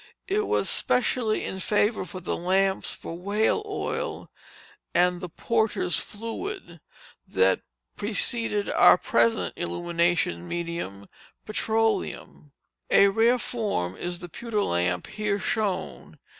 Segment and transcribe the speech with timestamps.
[0.27, 4.31] It was specially in favor for the lamps for whale oil
[4.95, 6.81] and the "Porter's fluid,"
[7.27, 7.61] that
[7.95, 11.07] preceded our present illuminating medium,
[11.45, 12.51] petroleum.
[12.89, 16.17] A rare form is the pewter lamp here shown.